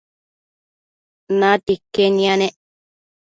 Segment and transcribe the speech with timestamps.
[1.39, 2.55] natia iquen yanec